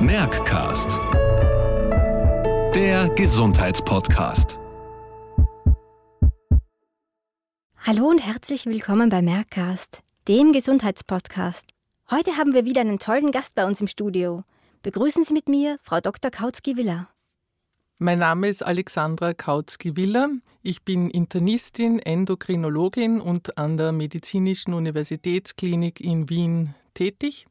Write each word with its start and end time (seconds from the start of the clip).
Merckcast. 0.00 1.00
Der 2.74 3.08
Gesundheitspodcast. 3.16 4.58
Hallo 7.78 8.08
und 8.08 8.18
herzlich 8.18 8.66
willkommen 8.66 9.08
bei 9.08 9.22
Merckcast, 9.22 10.00
dem 10.28 10.52
Gesundheitspodcast. 10.52 11.64
Heute 12.10 12.36
haben 12.36 12.52
wir 12.52 12.66
wieder 12.66 12.82
einen 12.82 12.98
tollen 12.98 13.30
Gast 13.30 13.54
bei 13.54 13.64
uns 13.64 13.80
im 13.80 13.86
Studio. 13.86 14.44
Begrüßen 14.82 15.24
Sie 15.24 15.32
mit 15.32 15.48
mir 15.48 15.78
Frau 15.82 16.00
Dr. 16.00 16.30
Kautsky-Willer. 16.30 17.08
Mein 17.98 18.18
Name 18.18 18.48
ist 18.48 18.62
Alexandra 18.62 19.32
Kautsky-Willer. 19.32 20.28
Ich 20.62 20.82
bin 20.82 21.08
Internistin, 21.08 22.00
Endokrinologin 22.00 23.22
und 23.22 23.56
an 23.56 23.78
der 23.78 23.92
Medizinischen 23.92 24.74
Universitätsklinik 24.74 26.00
in 26.00 26.28
Wien 26.28 26.74
tätig. 26.92 27.46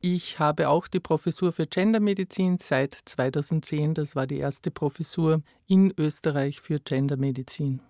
Ich 0.00 0.38
habe 0.38 0.68
auch 0.68 0.86
die 0.88 1.00
Professur 1.00 1.52
für 1.52 1.66
Gendermedizin 1.66 2.58
seit 2.58 2.92
2010. 2.92 3.94
Das 3.94 4.14
war 4.14 4.26
die 4.26 4.38
erste 4.38 4.70
Professur 4.70 5.42
in 5.66 5.92
Österreich 5.96 6.60
für 6.60 6.78
Gendermedizin. 6.78 7.80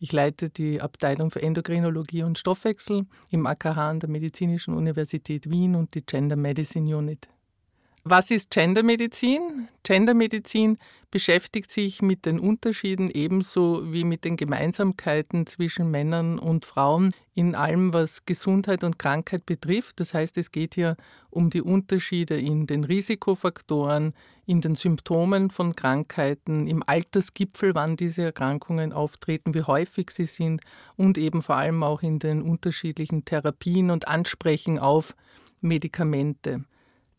Ich 0.00 0.10
leite 0.12 0.50
die 0.50 0.80
Abteilung 0.80 1.30
für 1.30 1.40
Endokrinologie 1.40 2.24
und 2.24 2.36
Stoffwechsel 2.36 3.06
im 3.30 3.46
AKH 3.46 3.90
an 3.90 4.00
der 4.00 4.10
Medizinischen 4.10 4.74
Universität 4.74 5.48
Wien 5.48 5.76
und 5.76 5.94
die 5.94 6.04
Gender 6.04 6.34
Medicine 6.34 6.96
Unit. 6.96 7.28
Was 8.04 8.32
ist 8.32 8.50
Gendermedizin? 8.50 9.68
Gendermedizin 9.84 10.78
beschäftigt 11.12 11.70
sich 11.70 12.02
mit 12.02 12.26
den 12.26 12.40
Unterschieden 12.40 13.08
ebenso 13.08 13.92
wie 13.92 14.02
mit 14.02 14.24
den 14.24 14.36
Gemeinsamkeiten 14.36 15.46
zwischen 15.46 15.88
Männern 15.88 16.40
und 16.40 16.64
Frauen 16.64 17.10
in 17.36 17.54
allem, 17.54 17.92
was 17.92 18.26
Gesundheit 18.26 18.82
und 18.82 18.98
Krankheit 18.98 19.46
betrifft. 19.46 20.00
Das 20.00 20.14
heißt, 20.14 20.36
es 20.38 20.50
geht 20.50 20.74
hier 20.74 20.96
um 21.30 21.48
die 21.48 21.62
Unterschiede 21.62 22.40
in 22.40 22.66
den 22.66 22.82
Risikofaktoren, 22.82 24.14
in 24.46 24.60
den 24.60 24.74
Symptomen 24.74 25.50
von 25.50 25.76
Krankheiten, 25.76 26.66
im 26.66 26.82
Altersgipfel, 26.84 27.76
wann 27.76 27.94
diese 27.94 28.22
Erkrankungen 28.22 28.92
auftreten, 28.92 29.54
wie 29.54 29.62
häufig 29.62 30.10
sie 30.10 30.26
sind 30.26 30.60
und 30.96 31.18
eben 31.18 31.40
vor 31.40 31.54
allem 31.54 31.84
auch 31.84 32.02
in 32.02 32.18
den 32.18 32.42
unterschiedlichen 32.42 33.24
Therapien 33.24 33.92
und 33.92 34.08
Ansprechen 34.08 34.80
auf 34.80 35.14
Medikamente. 35.60 36.64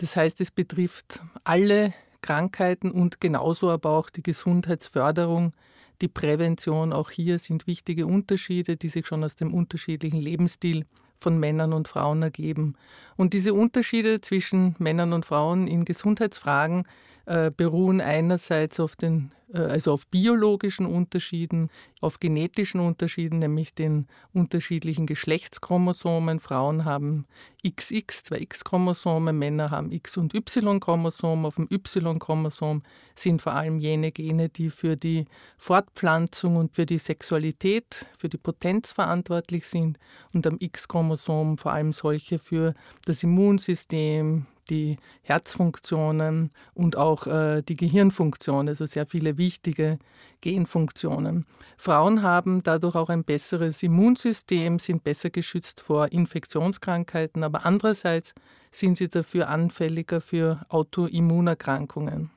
Das 0.04 0.18
heißt, 0.18 0.42
es 0.42 0.52
betrifft 0.52 1.22
alle 1.46 1.94
Krankheiten 2.20 2.92
und 2.92 3.22
genauso 3.22 3.72
aber 3.72 3.92
auch 3.92 4.10
die 4.10 4.22
Gesundheitsförderung, 4.22 5.54
die 6.02 6.10
Prävention. 6.10 6.92
Auch 6.92 7.10
hier 7.10 7.40
sind 7.40 7.68
wichtige 7.68 8.06
Unterschiede, 8.06 8.76
die 8.76 8.90
sich 8.90 9.08
schon 9.08 9.24
aus 9.24 9.38
dem 9.38 9.54
unterschiedlichen 9.54 10.20
Lebensstil 10.20 10.86
von 11.22 11.40
Männern 11.40 11.72
und 11.72 11.88
Frauen 11.88 12.22
ergeben. 12.22 12.76
Und 13.16 13.34
diese 13.34 13.54
Unterschiede 13.54 14.22
zwischen 14.22 14.76
Männern 14.80 15.14
und 15.14 15.26
Frauen 15.26 15.68
in 15.68 15.86
Gesundheitsfragen 15.86 16.88
äh, 17.26 17.52
beruhen 17.52 18.02
einerseits 18.02 18.80
auf 18.80 18.96
den 18.96 19.32
äh, 19.54 19.60
also 19.60 19.94
auf 19.94 20.08
biologischen 20.08 20.86
Unterschieden, 20.86 21.70
auf 22.02 22.20
genetischen 22.20 22.82
Unterschieden, 22.82 23.40
nämlich 23.40 23.74
den 23.74 24.08
unterschiedlichen 24.34 25.06
Geschlechtschromosomen. 25.06 26.40
Frauen 26.40 26.86
haben 26.86 27.26
XX, 27.66 28.24
zwei 28.24 28.40
X-Chromosome, 28.40 29.32
Männer 29.32 29.72
haben 29.72 29.92
X- 29.92 30.18
und 30.18 30.34
Y-Chromosom. 30.34 31.46
Auf 31.46 31.56
dem 31.56 31.68
Y-Chromosom 31.72 32.84
sind 33.16 33.42
vor 33.42 33.54
allem 33.54 33.80
jene 33.80 34.12
Gene, 34.12 34.50
die 34.50 34.70
für 34.70 34.98
die 34.98 35.26
Fortpflanzung 35.58 36.58
und 36.58 36.76
für 36.76 36.86
die 36.86 36.98
Sexualität, 36.98 38.06
für 38.18 38.28
die 38.28 38.38
Potenz 38.38 38.92
verantwortlich 38.92 39.68
sind. 39.68 39.98
Und 40.34 40.46
am 40.46 40.58
X-Chromosom 40.60 41.58
vor 41.58 41.72
allem 41.72 41.94
solche 41.94 42.40
für 42.40 42.74
das 43.06 43.24
Immunsystem, 43.24 44.46
die 44.70 44.98
Herzfunktionen 45.22 46.52
und 46.74 46.98
auch 46.98 47.28
äh, 47.28 47.62
die 47.62 47.76
Gehirnfunktion, 47.76 48.68
also 48.68 48.86
sehr 48.86 49.06
viele 49.06 49.38
wichtige 49.38 50.00
Genfunktionen. 50.42 51.46
Frauen 51.78 52.22
haben 52.22 52.64
dadurch 52.64 52.96
auch 52.96 53.10
ein 53.10 53.24
besseres 53.24 53.84
Immunsystem, 53.84 54.80
sind 54.80 55.04
besser 55.04 55.30
geschützt 55.30 55.82
vor 55.82 56.12
Infektionskrankheiten, 56.12 57.44
aber 57.44 57.66
andererseits 57.66 58.34
sind 58.72 58.98
sie 58.98 59.10
dafür 59.10 59.50
anfälliger 59.50 60.22
für 60.22 60.66
Autoimmunerkrankungen. 60.70 62.32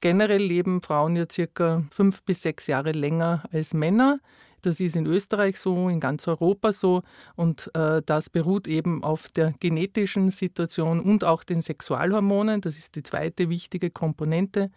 Generell 0.00 0.42
leben 0.42 0.82
Frauen 0.82 1.16
ja 1.16 1.26
circa 1.30 1.84
fünf 1.90 2.22
bis 2.22 2.42
sechs 2.42 2.66
Jahre 2.66 2.92
länger 2.92 3.44
als 3.52 3.74
Männer. 3.74 4.18
Das 4.62 4.80
ist 4.80 4.96
in 4.96 5.06
Österreich 5.06 5.58
so, 5.58 5.88
in 5.88 6.00
ganz 6.00 6.26
Europa 6.28 6.72
so 6.72 7.02
und 7.36 7.70
äh, 7.74 8.02
das 8.04 8.30
beruht 8.30 8.68
eben 8.68 9.02
auf 9.02 9.28
der 9.28 9.54
genetischen 9.60 10.30
Situation 10.30 11.00
und 11.00 11.24
auch 11.24 11.44
den 11.44 11.60
Sexualhormonen. 11.60 12.60
Das 12.60 12.76
ist 12.76 12.94
die 12.94 13.02
zweite 13.02 13.48
wichtige 13.48 13.90
Komponente 13.90 14.70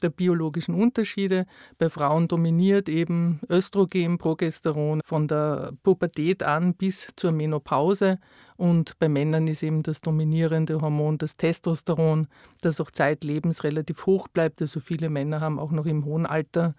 der 0.00 0.10
biologischen 0.10 0.74
Unterschiede. 0.74 1.46
Bei 1.78 1.88
Frauen 1.88 2.28
dominiert 2.28 2.88
eben 2.88 3.40
Östrogen, 3.48 4.18
Progesteron 4.18 5.00
von 5.04 5.28
der 5.28 5.72
Pubertät 5.82 6.42
an 6.42 6.74
bis 6.74 7.12
zur 7.16 7.32
Menopause 7.32 8.18
und 8.56 8.98
bei 8.98 9.08
Männern 9.08 9.48
ist 9.48 9.62
eben 9.62 9.82
das 9.82 10.00
dominierende 10.00 10.80
Hormon 10.80 11.18
das 11.18 11.36
Testosteron, 11.36 12.26
das 12.60 12.80
auch 12.80 12.90
zeitlebens 12.90 13.64
relativ 13.64 14.06
hoch 14.06 14.28
bleibt. 14.28 14.60
Also 14.60 14.80
viele 14.80 15.08
Männer 15.08 15.40
haben 15.40 15.58
auch 15.58 15.70
noch 15.70 15.86
im 15.86 16.04
hohen 16.04 16.26
Alter 16.26 16.74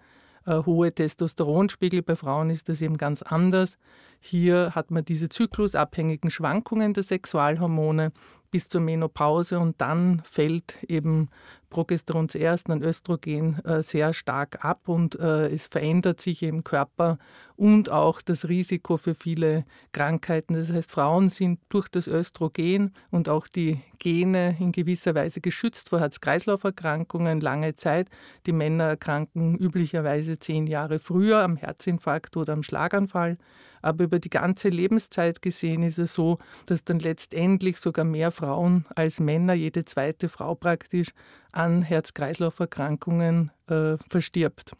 hohe 0.46 0.92
Testosteronspiegel. 0.92 2.02
Bei 2.02 2.16
Frauen 2.16 2.50
ist 2.50 2.68
das 2.68 2.82
eben 2.82 2.96
ganz 2.96 3.22
anders. 3.22 3.78
Hier 4.20 4.74
hat 4.74 4.90
man 4.90 5.04
diese 5.04 5.28
zyklusabhängigen 5.28 6.30
Schwankungen 6.30 6.94
der 6.94 7.02
Sexualhormone 7.02 8.12
bis 8.52 8.68
zur 8.68 8.80
Menopause 8.80 9.58
und 9.58 9.80
dann 9.80 10.22
fällt 10.24 10.82
eben 10.88 11.28
Progesteron 11.72 12.28
zuerst, 12.28 12.68
dann 12.68 12.82
Östrogen 12.82 13.58
äh, 13.64 13.82
sehr 13.82 14.12
stark 14.12 14.62
ab 14.62 14.88
und 14.88 15.18
äh, 15.18 15.48
es 15.48 15.68
verändert 15.68 16.20
sich 16.20 16.42
im 16.42 16.64
Körper 16.64 17.18
und 17.56 17.88
auch 17.90 18.20
das 18.20 18.48
Risiko 18.48 18.98
für 18.98 19.14
viele 19.14 19.64
Krankheiten. 19.92 20.52
Das 20.52 20.70
heißt, 20.70 20.90
Frauen 20.90 21.30
sind 21.30 21.60
durch 21.70 21.88
das 21.88 22.08
Östrogen 22.08 22.92
und 23.10 23.28
auch 23.28 23.48
die 23.48 23.80
Gene 23.98 24.56
in 24.60 24.72
gewisser 24.72 25.14
Weise 25.14 25.40
geschützt 25.40 25.88
vor 25.88 26.00
Herz-Kreislauf-Erkrankungen 26.00 27.40
lange 27.40 27.74
Zeit. 27.74 28.08
Die 28.46 28.52
Männer 28.52 28.84
erkranken 28.84 29.56
üblicherweise 29.56 30.38
zehn 30.38 30.66
Jahre 30.66 30.98
früher 30.98 31.42
am 31.42 31.56
Herzinfarkt 31.56 32.36
oder 32.36 32.52
am 32.52 32.62
Schlaganfall. 32.62 33.38
Aber 33.82 34.04
über 34.04 34.18
die 34.20 34.30
ganze 34.30 34.68
Lebenszeit 34.68 35.42
gesehen 35.42 35.82
ist 35.82 35.98
es 35.98 36.14
so, 36.14 36.38
dass 36.66 36.84
dann 36.84 37.00
letztendlich 37.00 37.78
sogar 37.78 38.04
mehr 38.04 38.30
Frauen 38.30 38.86
als 38.94 39.18
Männer, 39.18 39.54
jede 39.54 39.84
zweite 39.84 40.28
Frau 40.28 40.54
praktisch, 40.54 41.08
an 41.52 41.82
Herz-Kreislauf-Erkrankungen 41.82 43.50
äh, 43.68 43.96
verstirbt. 44.08 44.72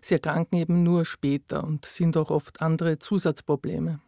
Sie 0.00 0.14
erkranken 0.14 0.58
eben 0.58 0.82
nur 0.82 1.04
später 1.04 1.64
und 1.64 1.84
sind 1.84 2.16
auch 2.16 2.30
oft 2.30 2.60
andere 2.62 2.98
Zusatzprobleme. 2.98 4.00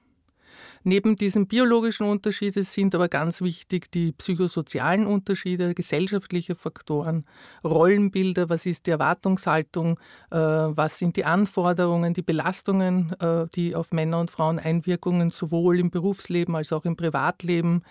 Neben 0.84 1.16
diesen 1.16 1.48
biologischen 1.48 2.06
Unterschieden 2.06 2.64
sind 2.64 2.94
aber 2.94 3.08
ganz 3.08 3.40
wichtig 3.40 3.90
die 3.90 4.12
psychosozialen 4.12 5.06
Unterschiede, 5.06 5.74
gesellschaftliche 5.74 6.54
Faktoren, 6.54 7.24
Rollenbilder, 7.64 8.48
was 8.48 8.66
ist 8.66 8.86
die 8.86 8.92
Erwartungshaltung, 8.92 9.98
äh, 10.30 10.36
was 10.36 10.98
sind 10.98 11.16
die 11.16 11.24
Anforderungen, 11.24 12.14
die 12.14 12.22
Belastungen, 12.22 13.12
äh, 13.20 13.46
die 13.54 13.74
auf 13.74 13.92
Männer 13.92 14.20
und 14.20 14.30
Frauen 14.30 14.58
Einwirkungen 14.58 15.30
sowohl 15.30 15.80
im 15.80 15.90
Berufsleben 15.90 16.54
als 16.54 16.72
auch 16.72 16.84
im 16.84 16.96
Privatleben 16.96 17.82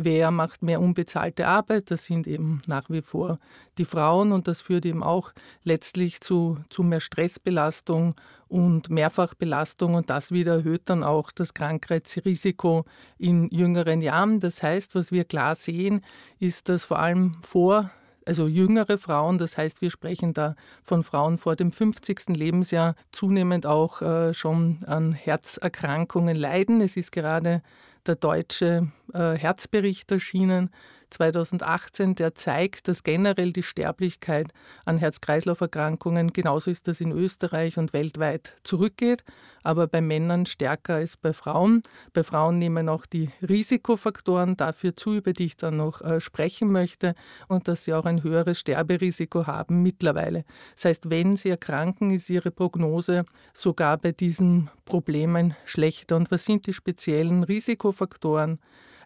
Wer 0.00 0.30
macht 0.30 0.62
mehr 0.62 0.80
unbezahlte 0.80 1.48
Arbeit? 1.48 1.90
Das 1.90 2.04
sind 2.04 2.28
eben 2.28 2.60
nach 2.68 2.88
wie 2.88 3.02
vor 3.02 3.40
die 3.78 3.84
Frauen 3.84 4.30
und 4.30 4.46
das 4.46 4.60
führt 4.60 4.86
eben 4.86 5.02
auch 5.02 5.32
letztlich 5.64 6.20
zu, 6.20 6.58
zu 6.70 6.84
mehr 6.84 7.00
Stressbelastung 7.00 8.14
und 8.46 8.90
Mehrfachbelastung 8.90 9.94
und 9.94 10.08
das 10.08 10.30
wieder 10.30 10.58
erhöht 10.58 10.82
dann 10.84 11.02
auch 11.02 11.32
das 11.32 11.52
Krankheitsrisiko 11.52 12.84
in 13.18 13.48
jüngeren 13.50 14.00
Jahren. 14.00 14.38
Das 14.38 14.62
heißt, 14.62 14.94
was 14.94 15.10
wir 15.10 15.24
klar 15.24 15.56
sehen, 15.56 16.02
ist, 16.38 16.68
dass 16.68 16.84
vor 16.84 17.00
allem 17.00 17.36
vor 17.42 17.90
also 18.24 18.46
jüngere 18.46 18.98
Frauen, 18.98 19.38
das 19.38 19.58
heißt, 19.58 19.80
wir 19.82 19.90
sprechen 19.90 20.32
da 20.32 20.54
von 20.84 21.02
Frauen 21.02 21.38
vor 21.38 21.56
dem 21.56 21.72
50. 21.72 22.36
Lebensjahr, 22.36 22.94
zunehmend 23.10 23.66
auch 23.66 24.00
äh, 24.02 24.32
schon 24.32 24.84
an 24.86 25.12
Herzerkrankungen 25.12 26.36
leiden. 26.36 26.82
Es 26.82 26.96
ist 26.96 27.10
gerade 27.10 27.62
der 28.08 28.16
deutsche 28.16 28.88
äh, 29.12 29.34
Herzbericht 29.34 30.10
erschienen 30.10 30.70
2018, 31.10 32.14
der 32.14 32.34
zeigt, 32.34 32.88
dass 32.88 33.02
generell 33.02 33.52
die 33.52 33.62
Sterblichkeit 33.62 34.52
an 34.84 34.98
Herz-Kreislauf-Erkrankungen, 34.98 36.32
genauso 36.32 36.70
ist 36.70 36.88
das 36.88 37.00
in 37.00 37.12
Österreich 37.12 37.78
und 37.78 37.92
weltweit, 37.92 38.54
zurückgeht, 38.62 39.24
aber 39.62 39.86
bei 39.86 40.00
Männern 40.00 40.46
stärker 40.46 40.94
als 40.94 41.16
bei 41.16 41.32
Frauen. 41.32 41.82
Bei 42.12 42.22
Frauen 42.22 42.58
nehmen 42.58 42.88
auch 42.88 43.06
die 43.06 43.30
Risikofaktoren 43.46 44.56
dafür 44.56 44.96
zu, 44.96 45.14
über 45.14 45.32
die 45.32 45.46
ich 45.46 45.56
dann 45.56 45.76
noch 45.76 46.00
äh, 46.00 46.20
sprechen 46.20 46.70
möchte, 46.72 47.14
und 47.48 47.68
dass 47.68 47.84
sie 47.84 47.94
auch 47.94 48.04
ein 48.04 48.22
höheres 48.22 48.60
Sterberisiko 48.60 49.46
haben 49.46 49.82
mittlerweile. 49.82 50.44
Das 50.74 50.86
heißt, 50.86 51.10
wenn 51.10 51.36
sie 51.36 51.50
erkranken, 51.50 52.10
ist 52.10 52.30
ihre 52.30 52.50
Prognose 52.50 53.24
sogar 53.52 53.98
bei 53.98 54.12
diesen 54.12 54.70
Problemen 54.84 55.54
schlechter. 55.64 56.16
Und 56.16 56.30
was 56.30 56.44
sind 56.44 56.66
die 56.66 56.72
speziellen 56.72 57.44
Risikofaktoren? 57.44 58.58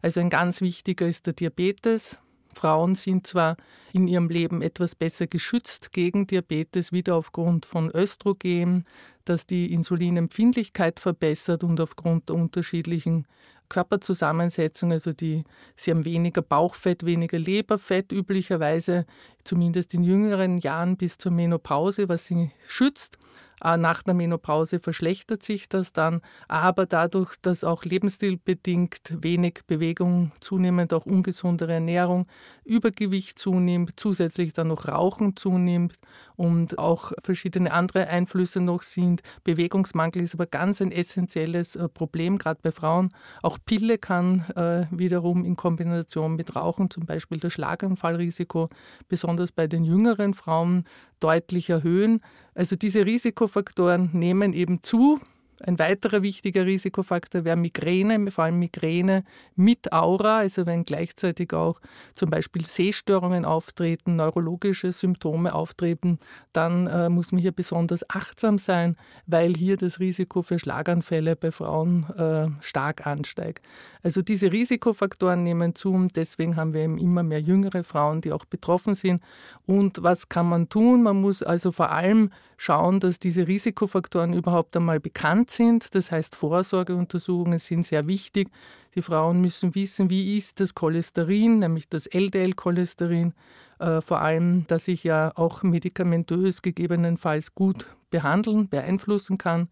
Also 0.03 0.21
ein 0.21 0.31
ganz 0.31 0.61
wichtiger 0.61 1.07
ist 1.07 1.27
der 1.27 1.33
Diabetes, 1.33 2.19
Frauen 2.55 2.95
sind 2.95 3.27
zwar 3.27 3.57
in 3.93 4.09
ihrem 4.09 4.29
Leben 4.29 4.63
etwas 4.63 4.95
besser 4.95 5.27
geschützt 5.27 5.93
gegen 5.93 6.27
Diabetes, 6.27 6.93
wieder 6.93 7.17
aufgrund 7.17 7.67
von 7.67 7.91
Östrogen, 7.91 8.85
das 9.25 9.47
die 9.47 9.73
Insulinempfindlichkeit 9.73 11.01
verbessert 11.01 11.65
und 11.65 11.81
aufgrund 11.81 12.29
der 12.29 12.37
unterschiedlichen 12.37 13.27
Körperzusammensetzung, 13.69 14.93
also 14.93 15.13
die, 15.13 15.45
sie 15.77 15.93
haben 15.93 16.05
weniger 16.05 16.43
Bauchfett, 16.43 17.07
weniger 17.07 17.39
Leberfett 17.39 18.13
üblicherweise, 18.13 19.07
zumindest 19.45 19.95
in 19.95 20.05
jüngeren 20.05 20.59
Jahren 20.59 20.97
bis 20.97 21.17
zur 21.17 21.33
Menopause, 21.33 22.09
was 22.09 22.27
sie 22.27 22.51
schützt. 22.67 23.17
Äh, 23.63 23.77
nach 23.77 24.03
der 24.03 24.15
Menopause 24.15 24.79
verschlechtert 24.79 25.43
sich 25.43 25.69
das 25.69 25.93
dann, 25.93 26.21
aber 26.49 26.87
dadurch, 26.87 27.35
dass 27.43 27.65
auch 27.65 27.85
lebensstilbedingt 27.85 29.23
wenig 29.23 29.61
Bewegung, 29.67 30.33
zunehmend 30.41 30.93
auch 30.93 31.07
ungesundere 31.07 31.75
Ernährung, 31.75 32.27
Übergewicht 32.65 33.39
zunimmt, 33.39 33.95
zusätzlich 33.97 34.53
dann 34.53 34.69
noch 34.69 34.89
Rauchen 34.89 35.37
zunimmt 35.37 35.95
und 36.37 36.79
auch 36.79 37.13
verschiedene 37.23 37.73
andere 37.73 38.09
Einflüsse 38.09 38.61
noch 38.61 38.83
sind. 38.83 39.23
Bewegungsmangel 39.45 40.23
ist 40.23 40.35
aber 40.35 40.47
ganz 40.47 40.83
ein 40.83 40.91
essentielles 40.93 41.77
äh, 41.77 41.89
Problem, 41.89 42.39
gerade 42.39 42.61
bei 42.63 42.73
Frauen. 42.73 43.11
Auch 43.43 43.59
Pille 43.65 43.99
kann 43.99 44.41
äh, 44.57 44.87
wiederum 44.91 45.45
in 45.45 45.57
Kombination 45.57 46.35
mit 46.35 46.57
Rauchen 46.57 46.91
zum 46.91 47.07
Beispiel 47.07 47.39
das 47.39 47.53
Schlaganfallrisiko, 47.53 48.71
besonders 49.09 49.53
bei 49.53 49.67
den 49.67 49.85
jüngeren 49.85 50.35
Frauen, 50.35 50.85
deutlich 51.23 51.71
erhöhen. 51.71 52.21
Also 52.55 52.77
diese 52.77 53.07
Risikofaktoren 53.07 54.11
nehmen 54.13 54.53
eben 54.53 54.83
zu. 54.83 55.21
Ein 55.65 55.79
weiterer 55.79 56.23
wichtiger 56.23 56.67
Risikofaktor 56.67 57.45
wäre 57.45 57.57
Migräne, 57.57 58.31
vor 58.33 58.45
allem 58.45 58.59
Migräne 58.59 59.25
mit 59.55 59.93
Aura, 59.93 60.39
also 60.39 60.67
wenn 60.67 60.85
gleichzeitig 60.85 61.53
auch 61.53 61.81
zum 62.15 62.31
Beispiel 62.31 62.65
Sehstörungen 62.65 63.45
auftreten, 63.45 64.17
neurologische 64.17 64.91
Symptome 64.93 65.55
auftreten, 65.55 66.19
dann 66.53 66.89
äh, 66.89 67.09
muss 67.09 67.31
man 67.31 67.41
hier 67.41 67.53
besonders 67.53 68.09
achtsam 68.11 68.59
sein, 68.59 68.97
weil 69.27 69.55
hier 69.55 69.77
das 69.77 70.01
Risiko 70.01 70.43
für 70.43 70.59
Schlaganfälle 70.59 71.37
bei 71.37 71.53
Frauen 71.53 72.07
äh, 72.17 72.49
stark 72.61 73.07
ansteigt. 73.07 73.65
Also 74.03 74.21
diese 74.21 74.51
Risikofaktoren 74.51 75.45
nehmen 75.45 75.77
zu 75.77 75.93
und 75.93 76.17
deswegen 76.17 76.57
haben 76.57 76.75
wir 76.75 76.83
eben 76.83 76.99
immer 76.99 77.23
mehr 77.23 77.41
jüngere 77.41 77.85
Frauen, 77.85 78.21
die 78.21 78.33
auch 78.33 78.45
betroffen 78.47 78.97
sind. 78.97 79.23
Und 79.65 80.03
was 80.03 80.29
kann 80.29 80.49
man 80.49 80.69
tun? 80.69 81.05
Man 81.05 81.21
muss 81.21 81.43
also 81.45 81.71
vor 81.71 81.93
allem 81.93 82.31
schauen, 82.63 83.01
dass 83.01 83.19
diese 83.19 83.49
Risikofaktoren 83.49 84.35
überhaupt 84.35 84.77
einmal 84.77 85.01
bekannt 85.01 85.51
sind. 85.51 85.97
Das 85.97 86.13
heißt, 86.13 86.37
Vorsorgeuntersuchungen 86.37 87.59
sind 87.59 87.85
sehr 87.85 88.07
wichtig. 88.07 88.51
Die 88.95 89.03
Frauen 89.03 89.41
müssen 89.41 89.75
wissen, 89.75 90.11
wie 90.11 90.39
ist 90.39 90.61
das 90.61 90.75
Cholesterin, 90.75 91.59
nämlich 91.59 91.89
das 91.89 92.07
LDL-Cholesterin, 92.07 93.33
äh, 93.81 94.01
vor 94.01 94.21
allem, 94.21 94.65
dass 94.69 94.87
ich 94.87 95.03
ja 95.03 95.33
auch 95.35 95.65
medikamentös 95.65 96.63
gegebenenfalls 96.63 97.55
gut 97.57 97.87
behandeln, 98.11 98.69
beeinflussen 98.69 99.39
kann. 99.39 99.69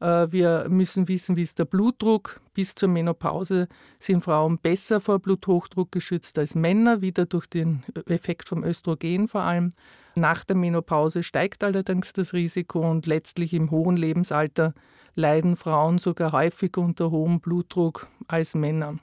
Äh, 0.00 0.26
wir 0.30 0.66
müssen 0.68 1.08
wissen, 1.08 1.36
wie 1.36 1.42
ist 1.42 1.58
der 1.58 1.64
Blutdruck. 1.64 2.40
Bis 2.54 2.74
zur 2.74 2.88
Menopause 2.88 3.68
sind 3.98 4.22
Frauen 4.22 4.58
besser 4.58 5.00
vor 5.00 5.18
Bluthochdruck 5.18 5.90
geschützt 5.92 6.38
als 6.38 6.54
Männer, 6.54 7.00
wieder 7.00 7.26
durch 7.26 7.46
den 7.46 7.82
Effekt 8.06 8.48
vom 8.48 8.62
Östrogen 8.64 9.26
vor 9.28 9.42
allem. 9.42 9.72
Nach 10.14 10.44
der 10.44 10.56
Menopause 10.56 11.22
steigt 11.22 11.64
allerdings 11.64 12.12
das 12.12 12.32
Risiko 12.32 12.88
und 12.88 13.06
letztlich 13.06 13.52
im 13.52 13.70
hohen 13.70 13.96
Lebensalter 13.96 14.74
leiden 15.16 15.56
Frauen 15.56 15.98
sogar 15.98 16.32
häufiger 16.32 16.80
unter 16.80 17.10
hohem 17.10 17.40
Blutdruck 17.40 18.06
als 18.28 18.54
Männer. 18.54 18.98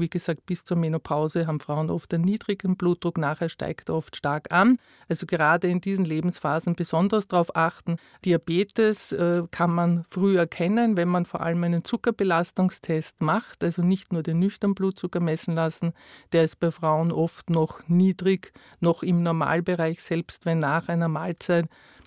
Wie 0.00 0.08
gesagt, 0.08 0.46
bis 0.46 0.64
zur 0.64 0.76
Menopause 0.76 1.46
haben 1.46 1.60
Frauen 1.60 1.90
oft 1.90 2.12
einen 2.14 2.24
niedrigen 2.24 2.76
Blutdruck, 2.76 3.18
nachher 3.18 3.48
steigt 3.48 3.88
er 3.88 3.96
oft 3.96 4.16
stark 4.16 4.52
an. 4.52 4.78
Also 5.08 5.26
gerade 5.26 5.68
in 5.68 5.80
diesen 5.80 6.04
Lebensphasen 6.04 6.74
besonders 6.74 7.28
darauf 7.28 7.54
achten. 7.56 7.96
Diabetes 8.24 9.12
äh, 9.12 9.42
kann 9.50 9.74
man 9.74 10.04
früh 10.08 10.36
erkennen, 10.38 10.96
wenn 10.96 11.08
man 11.08 11.24
vor 11.24 11.40
allem 11.40 11.64
einen 11.64 11.84
Zuckerbelastungstest 11.84 13.20
macht, 13.20 13.64
also 13.64 13.82
nicht 13.82 14.12
nur 14.12 14.22
den 14.22 14.38
nüchternen 14.38 14.74
Blutzucker 14.74 15.20
messen 15.20 15.54
lassen. 15.54 15.92
Der 16.32 16.44
ist 16.44 16.60
bei 16.60 16.70
Frauen 16.70 17.12
oft 17.12 17.50
noch 17.50 17.80
niedrig, 17.88 18.52
noch 18.80 19.02
im 19.02 19.22
Normalbereich, 19.22 20.02
selbst 20.02 20.46
wenn 20.46 20.58
nach 20.58 20.88
einer 20.88 21.08
Mahlzeit 21.08 21.66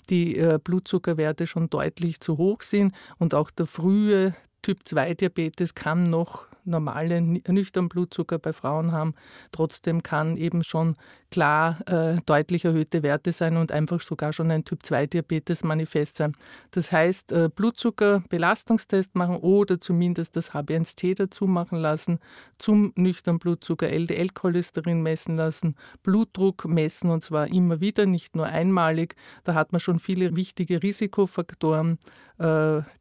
die 0.09 0.38
äh, 0.38 0.59
Blutzuckerwerte 0.63 1.47
schon 1.47 1.69
deutlich 1.69 2.19
zu 2.19 2.38
hoch 2.38 2.61
sind 2.61 2.93
und 3.17 3.33
auch 3.33 3.51
der 3.51 3.65
frühe 3.65 4.35
Typ-2-Diabetes 4.61 5.73
kann 5.73 6.03
noch 6.03 6.45
normale 6.63 7.21
nüchtern 7.21 7.89
Blutzucker 7.89 8.39
bei 8.39 8.53
Frauen 8.53 8.91
haben. 8.91 9.13
Trotzdem 9.51 10.03
kann 10.03 10.37
eben 10.37 10.63
schon 10.63 10.95
klar 11.31 11.79
äh, 11.87 12.17
deutlich 12.25 12.65
erhöhte 12.65 13.03
Werte 13.03 13.31
sein 13.31 13.57
und 13.57 13.71
einfach 13.71 14.01
sogar 14.01 14.33
schon 14.33 14.51
ein 14.51 14.65
Typ-2-Diabetes 14.65 15.63
manifest 15.63 16.17
sein. 16.17 16.33
Das 16.71 16.91
heißt, 16.91 17.31
äh, 17.31 17.49
Blutzucker-Belastungstest 17.55 19.15
machen 19.15 19.37
oder 19.37 19.79
zumindest 19.79 20.35
das 20.35 20.51
HbA1c 20.51 21.15
dazu 21.15 21.47
machen 21.47 21.77
lassen, 21.77 22.19
zum 22.57 22.91
nüchtern 22.95 23.39
Blutzucker 23.39 23.89
LDL-Cholesterin 23.89 25.01
messen 25.01 25.37
lassen, 25.37 25.75
Blutdruck 26.03 26.65
messen 26.65 27.09
und 27.09 27.23
zwar 27.23 27.47
immer 27.47 27.79
wieder, 27.79 28.05
nicht 28.05 28.35
nur 28.35 28.45
einmalig. 28.45 29.15
Da 29.43 29.55
hat 29.55 29.71
man 29.71 29.79
schon 29.79 29.99
viele 29.99 30.35
wichtige 30.35 30.83
Risikofaktoren, 30.83 31.97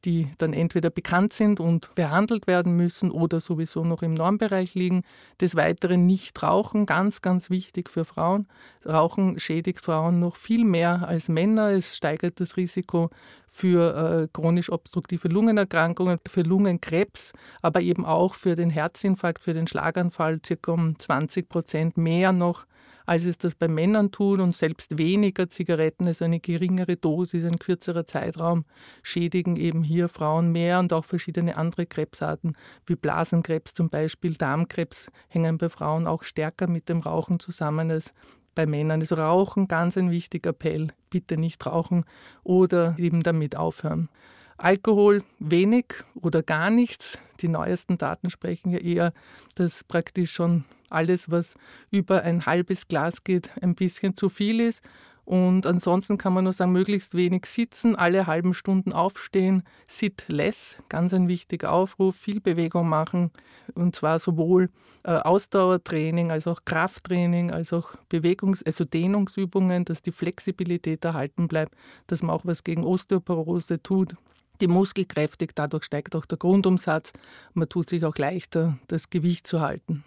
die 0.05 0.29
dann 0.39 0.53
entweder 0.53 0.91
bekannt 0.91 1.33
sind 1.33 1.61
und 1.61 1.95
behandelt 1.95 2.47
werden 2.47 2.77
müssen 2.77 3.11
oder 3.11 3.41
sowieso 3.41 3.85
noch 3.85 4.03
im 4.03 4.15
Normbereich 4.15 4.75
liegen. 4.75 5.03
Des 5.41 5.57
Weiteren 5.57 6.07
nicht 6.07 6.43
rauchen, 6.43 6.87
ganz, 6.87 7.23
ganz 7.23 7.51
wichtig 7.51 7.91
für 7.91 8.05
Frauen. 8.05 8.31
Frauen. 8.31 8.47
Rauchen 8.87 9.39
schädigt 9.39 9.85
Frauen 9.85 10.21
noch 10.21 10.37
viel 10.37 10.65
mehr 10.65 11.07
als 11.07 11.29
Männer. 11.29 11.71
Es 11.71 11.97
steigert 11.97 12.41
das 12.41 12.57
Risiko 12.57 13.11
für 13.49 14.23
äh, 14.23 14.29
chronisch 14.33 14.71
obstruktive 14.71 15.29
Lungenerkrankungen, 15.29 16.19
für 16.27 16.43
Lungenkrebs, 16.43 17.33
aber 17.63 17.81
eben 17.81 18.05
auch 18.05 18.35
für 18.35 18.55
den 18.55 18.71
Herzinfarkt, 18.71 19.43
für 19.43 19.55
den 19.55 19.67
Schlaganfall 19.67 20.41
circa 20.45 20.73
um 20.73 20.99
20 20.99 21.49
Prozent 21.49 21.97
mehr 21.97 22.33
noch 22.33 22.67
als 23.07 23.25
es 23.25 23.39
das 23.39 23.55
bei 23.55 23.69
Männern 23.69 24.11
tut 24.11 24.41
und 24.41 24.55
selbst 24.55 24.99
weniger 24.99 25.49
Zigaretten, 25.49 26.07
also 26.07 26.25
eine 26.25 26.41
geringere 26.41 26.97
Dosis, 26.97 27.45
ein 27.45 27.59
kürzerer 27.59 28.05
Zeitraum, 28.05 28.65
schädigen 29.03 29.57
eben 29.57 29.83
hier 29.83 30.09
Frauen 30.09 30.53
mehr 30.53 30.79
und 30.79 30.93
auch 30.93 31.05
verschiedene 31.05 31.57
andere 31.57 31.87
Krebsarten 31.87 32.57
wie 32.87 32.97
Blasenkrebs 32.97 33.75
zum 33.75 33.89
Beispiel, 33.89 34.35
Darmkrebs 34.35 35.11
hängen 35.29 35.59
bei 35.59 35.69
Frauen 35.69 36.07
auch 36.07 36.23
stärker 36.23 36.67
mit 36.67 36.89
dem 36.89 37.01
Rauchen 37.01 37.41
zusammen 37.41 37.91
als 37.91 38.13
bei 38.55 38.67
Männern. 38.67 39.01
Also 39.01 39.15
Rauchen, 39.15 39.69
ganz 39.69 39.97
ein 39.97 40.11
wichtiger 40.11 40.51
Appell, 40.51 40.89
bitte 41.09 41.37
nicht 41.37 41.65
rauchen 41.67 42.05
oder 42.43 42.95
eben 42.99 43.23
damit 43.23 43.57
aufhören. 43.57 44.09
Alkohol 44.57 45.23
wenig 45.39 45.87
oder 46.15 46.43
gar 46.43 46.71
nichts. 46.71 47.19
Die 47.41 47.49
neuesten 47.49 47.97
Daten 47.97 48.29
sprechen 48.29 48.71
ja 48.71 48.79
eher, 48.79 49.13
dass 49.55 49.85
praktisch 49.85 50.33
schon 50.33 50.65
alles, 50.91 51.31
was 51.31 51.55
über 51.91 52.23
ein 52.23 52.47
halbes 52.47 52.89
Glas 52.89 53.25
geht, 53.25 53.51
ein 53.63 53.75
bisschen 53.75 54.15
zu 54.15 54.29
viel 54.29 54.61
ist. 54.61 54.83
Und 55.25 55.65
ansonsten 55.65 56.19
kann 56.19 56.33
man 56.33 56.43
nur 56.43 56.53
sagen, 56.53 56.73
möglichst 56.73 57.15
wenig 57.15 57.47
sitzen, 57.47 57.95
alle 57.95 58.27
halben 58.27 58.53
Stunden 58.53 58.93
aufstehen, 58.93 59.63
sit 59.87 60.25
less, 60.27 60.77
ganz 60.89 61.15
ein 61.15 61.29
wichtiger 61.29 61.73
Aufruf, 61.73 62.17
viel 62.17 62.41
Bewegung 62.41 62.89
machen 62.89 63.31
und 63.75 63.95
zwar 63.95 64.19
sowohl 64.19 64.71
äh, 65.05 65.13
Ausdauertraining 65.13 66.33
als 66.33 66.49
auch 66.49 66.65
Krafttraining, 66.65 67.53
als 67.53 67.73
auch 67.73 67.95
Bewegungs-, 68.09 68.65
also 68.65 68.85
Dehnungsübungen, 68.85 69.85
dass 69.85 70.03
die 70.03 70.11
Flexibilität 70.11 71.05
erhalten 71.05 71.47
bleibt, 71.47 71.77
dass 72.09 72.23
man 72.23 72.35
auch 72.35 72.45
was 72.45 72.65
gegen 72.65 72.83
Osteoporose 72.83 73.81
tut, 73.83 74.17
die 74.61 74.67
Muskel 74.67 75.05
kräftig, 75.05 75.55
dadurch 75.55 75.85
steigt 75.85 76.15
auch 76.17 76.27
der 76.27 76.39
Grundumsatz, 76.39 77.13
man 77.55 77.69
tut 77.69 77.89
sich 77.89 78.05
auch 78.05 78.17
leichter, 78.17 78.79
das 78.89 79.11
Gewicht 79.11 79.47
zu 79.47 79.61
halten. 79.61 80.05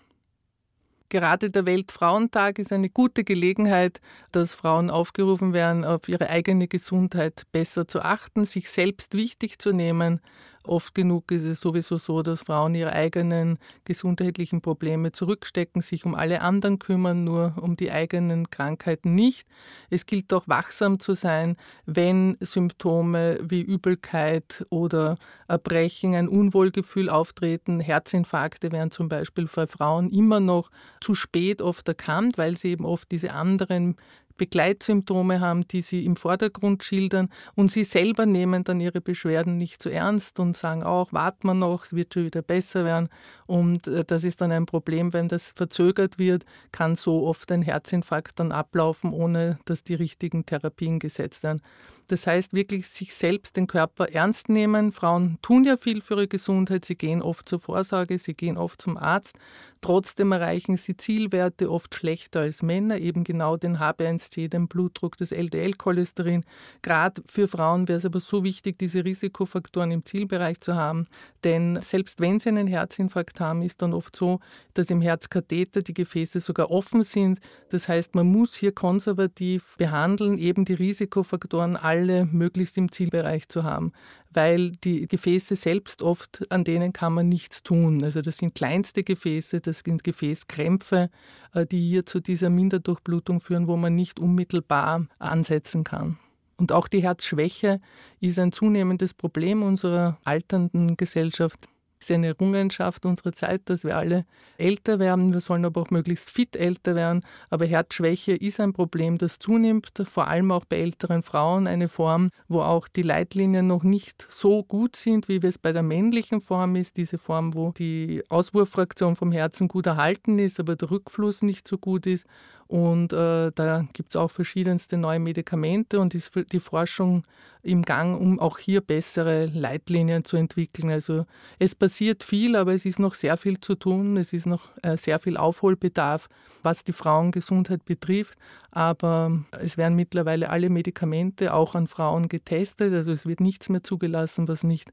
Gerade 1.14 1.52
der 1.52 1.68
Weltfrauentag 1.68 2.58
ist 2.58 2.74
eine 2.74 2.90
gute 2.90 3.24
Gelegenheit, 3.24 4.02
dass 4.32 4.56
Frauen 4.56 4.90
aufgerufen 4.90 5.54
werden, 5.54 5.86
auf 5.86 6.10
ihre 6.10 6.28
eigene 6.28 6.68
Gesundheit 6.68 7.44
besser 7.52 7.88
zu 7.88 8.02
achten, 8.02 8.46
sich 8.46 8.72
selbst 8.72 9.14
wichtig 9.14 9.60
zu 9.60 9.74
nehmen, 9.74 10.22
Oft 10.66 10.96
genug 10.96 11.30
ist 11.32 11.44
es 11.44 11.60
sowieso 11.60 11.98
so, 11.98 12.22
dass 12.24 12.42
Frauen 12.42 12.74
ihre 12.74 12.94
eigenen 12.94 13.60
gesundheitlichen 13.84 14.62
Probleme 14.62 15.12
zurückstecken, 15.12 15.82
sich 15.82 16.06
um 16.06 16.16
alle 16.16 16.42
anderen 16.42 16.80
kümmern, 16.80 17.26
nur 17.26 17.56
um 17.60 17.76
die 17.76 17.92
eigenen 17.92 18.50
Krankheiten 18.50 19.14
nicht. 19.14 19.46
Es 19.90 20.06
gilt 20.06 20.32
auch 20.32 20.48
wachsam 20.48 21.00
zu 21.00 21.16
sein, 21.16 21.58
wenn 21.86 22.38
Symptome 22.40 23.40
wie 23.44 23.62
Übelkeit 23.62 24.66
oder 24.70 25.18
Erbrechen, 25.50 26.16
ein 26.16 26.30
Unwohlgefühl 26.30 27.10
auftreten. 27.10 27.82
Herzinfarkte 27.82 28.72
werden 28.72 28.92
zum 28.92 29.10
Beispiel 29.10 29.50
bei 29.54 29.68
Frauen 29.68 30.10
immer 30.10 30.40
noch 30.40 30.70
zu 31.02 31.14
spät 31.14 31.62
oft 31.62 31.88
erkannt, 31.90 32.38
weil 32.38 32.56
sie 32.56 32.70
eben 32.70 32.86
oft 32.86 33.12
diese 33.12 33.34
anderen 33.34 33.98
Begleitsymptome 34.38 35.40
haben, 35.40 35.68
die 35.68 35.82
sie 35.82 36.06
im 36.06 36.16
Vordergrund 36.16 36.84
schildern 36.84 37.30
und 37.56 37.72
sie 37.72 37.84
selber 37.84 38.26
nehmen 38.26 38.64
dann 38.64 38.80
ihre 38.80 39.02
Beschwerden 39.02 39.58
nicht 39.58 39.82
so 39.82 39.90
ernst 39.90 40.40
und 40.40 40.58
sagen 40.58 40.84
auch, 40.84 41.14
warten 41.14 41.48
wir 41.48 41.54
noch, 41.54 41.86
es 41.86 41.94
wird 41.94 42.14
schon 42.14 42.26
wieder 42.26 42.42
besser 42.42 42.86
werden. 42.86 43.10
Und 43.46 43.88
äh, 43.88 44.04
das 44.06 44.24
ist 44.24 44.42
dann 44.42 44.52
ein 44.52 44.66
Problem, 44.66 45.14
wenn 45.14 45.28
das 45.28 45.54
verzögert 45.56 46.20
wird, 46.20 46.46
kann 46.72 46.96
so 46.96 47.26
oft 47.28 47.52
ein 47.52 47.62
Herzinfarkt 47.62 48.40
dann 48.40 48.52
ablaufen, 48.52 49.14
ohne 49.14 49.60
dass 49.66 49.84
die 49.84 49.96
richtigen 49.96 50.46
Therapien 50.46 51.00
gesetzt 51.00 51.44
werden. 51.44 51.62
Das 52.08 52.28
heißt 52.28 52.54
wirklich 52.54 52.88
sich 52.90 53.16
selbst 53.16 53.56
den 53.56 53.68
Körper 53.68 54.10
ernst 54.10 54.50
nehmen. 54.50 54.92
Frauen 54.92 55.38
tun 55.42 55.64
ja 55.64 55.78
viel 55.78 56.02
für 56.02 56.16
ihre 56.16 56.28
Gesundheit, 56.28 56.86
sie 56.86 56.96
gehen 56.96 57.22
oft 57.22 57.48
zur 57.48 57.60
Vorsorge, 57.60 58.18
sie 58.18 58.34
gehen 58.34 58.58
oft 58.58 58.82
zum 58.82 58.98
Arzt. 58.98 59.38
Trotzdem 59.84 60.32
erreichen 60.32 60.78
sie 60.78 60.96
Zielwerte 60.96 61.70
oft 61.70 61.94
schlechter 61.94 62.40
als 62.40 62.64
Männer, 62.64 63.00
eben 63.00 63.26
genau 63.26 63.58
den 63.58 63.80
HB1C, 63.80 64.48
den 64.48 64.70
Blutdruck, 64.70 65.18
das 65.18 65.34
LDL-Cholesterin. 65.34 66.46
Gerade 66.82 67.22
für 67.26 67.50
Frauen 67.50 67.90
wäre 67.90 67.98
es 67.98 68.06
aber 68.06 68.22
so 68.22 68.46
wichtig, 68.46 68.80
diese 68.80 69.04
Risikofaktoren 69.04 69.92
im 69.92 70.06
Zielbereich 70.06 70.62
zu 70.62 70.76
haben, 70.76 71.08
denn 71.44 71.82
selbst 71.82 72.22
wenn 72.22 72.40
sie 72.40 72.48
einen 72.48 72.68
Herzinfarkt 72.68 73.42
haben, 73.42 73.62
ist 73.62 73.82
dann 73.82 73.94
oft 73.94 74.16
so, 74.16 74.40
dass 74.74 74.90
im 74.90 75.02
Herzkatheter 75.02 75.82
die 75.82 75.94
Gefäße 75.94 76.40
sogar 76.40 76.72
offen 76.72 77.04
sind. 77.04 77.42
Das 77.68 77.90
heißt, 77.90 78.16
man 78.16 78.28
muss 78.28 78.56
hier 78.56 78.72
konservativ 78.72 79.76
behandeln, 79.78 80.38
eben 80.38 80.64
die 80.64 80.76
Risikofaktoren 80.76 81.76
alle 81.76 82.24
möglichst 82.24 82.78
im 82.78 82.90
Zielbereich 82.90 83.50
zu 83.50 83.64
haben 83.66 83.92
weil 84.34 84.72
die 84.72 85.08
Gefäße 85.08 85.56
selbst 85.56 86.02
oft, 86.04 86.46
an 86.50 86.64
denen 86.64 86.94
kann 86.94 87.14
man 87.14 87.30
nichts 87.30 87.64
tun. 87.64 88.04
Also 88.04 88.22
das 88.22 88.38
sind 88.38 88.56
kleinste 88.56 89.04
Gefäße, 89.04 89.62
das 89.62 89.80
sind 89.80 90.04
Gefäßkrämpfe, 90.04 91.10
äh, 91.54 91.66
die 91.66 91.82
hier 91.82 92.06
zu 92.06 92.20
dieser 92.20 92.50
Minderdurchblutung 92.50 93.40
führen, 93.40 93.68
wo 93.68 93.78
man 93.78 93.96
nicht 93.96 94.20
unmittelbar 94.20 95.08
ansetzen 95.20 95.84
kann. 95.84 96.18
Und 96.58 96.72
auch 96.72 96.88
die 96.88 97.04
Herzschwäche 97.04 97.82
ist 98.20 98.40
ein 98.40 98.52
zunehmendes 98.52 99.14
Problem 99.14 99.64
unserer 99.64 100.18
alternden 100.24 100.98
Gesellschaft 100.98 101.68
ist 102.04 102.12
eine 102.12 102.28
Errungenschaft 102.28 103.06
unserer 103.06 103.34
Zeit, 103.34 103.62
dass 103.66 103.84
wir 103.84 103.98
alle 103.98 104.26
älter 104.58 105.00
werden. 105.00 105.34
Wir 105.34 105.42
sollen 105.42 105.66
aber 105.66 105.82
auch 105.82 105.90
möglichst 105.90 106.30
fit 106.30 106.56
älter 106.56 106.96
werden. 106.96 107.22
Aber 107.50 107.66
Herzschwäche 107.66 108.34
ist 108.34 108.60
ein 108.60 108.74
Problem, 108.74 109.18
das 109.18 109.40
zunimmt, 109.40 109.92
vor 110.06 110.28
allem 110.28 110.52
auch 110.52 110.66
bei 110.66 110.78
älteren 110.78 111.24
Frauen. 111.24 111.68
Eine 111.68 111.90
Form, 111.90 112.30
wo 112.48 112.62
auch 112.62 112.88
die 112.88 113.02
Leitlinien 113.02 113.68
noch 113.68 113.84
nicht 113.84 114.28
so 114.30 114.64
gut 114.64 114.96
sind, 114.96 115.28
wie 115.28 115.38
es 115.38 115.58
bei 115.58 115.72
der 115.72 115.84
männlichen 115.84 116.42
Form 116.42 116.76
ist. 116.76 116.98
Diese 116.98 117.18
Form, 117.18 117.56
wo 117.56 117.72
die 117.72 118.24
Auswurffraktion 118.30 119.16
vom 119.16 119.32
Herzen 119.32 119.68
gut 119.68 119.86
erhalten 119.86 120.40
ist, 120.40 120.60
aber 120.60 120.76
der 120.76 120.92
Rückfluss 120.92 121.42
nicht 121.42 121.68
so 121.68 121.78
gut 121.78 122.06
ist. 122.06 122.26
Und 122.74 123.14
äh, 123.14 123.52
da 123.54 123.86
gibt 123.94 124.10
es 124.10 124.16
auch 124.16 124.32
verschiedenste 124.32 124.98
neue 124.98 125.20
Medikamente 125.20 126.00
und 126.00 126.16
ist 126.16 126.32
die 126.52 126.60
Forschung 126.60 127.24
im 127.62 127.84
Gang, 127.84 128.20
um 128.20 128.40
auch 128.40 128.58
hier 128.58 128.82
bessere 128.82 129.46
Leitlinien 129.46 130.26
zu 130.26 130.38
entwickeln. 130.38 130.90
Also 130.90 131.28
es 131.60 131.76
passiert 131.76 132.24
viel, 132.24 132.56
aber 132.56 132.74
es 132.74 132.88
ist 132.88 132.98
noch 132.98 133.14
sehr 133.14 133.38
viel 133.38 133.60
zu 133.60 133.76
tun. 133.76 134.18
Es 134.18 134.34
ist 134.34 134.48
noch 134.48 134.72
äh, 134.82 134.98
sehr 134.98 135.20
viel 135.20 135.38
Aufholbedarf, 135.38 136.30
was 136.64 136.84
die 136.84 136.94
Frauengesundheit 136.94 137.86
betrifft. 137.86 138.40
Aber 138.72 139.44
es 139.62 139.78
werden 139.78 139.96
mittlerweile 139.96 140.50
alle 140.50 140.72
Medikamente 140.72 141.54
auch 141.54 141.76
an 141.76 141.86
Frauen 141.86 142.28
getestet. 142.28 142.92
Also 142.92 143.12
es 143.12 143.28
wird 143.28 143.40
nichts 143.40 143.70
mehr 143.70 143.84
zugelassen, 143.84 144.48
was 144.48 144.64
nicht 144.64 144.90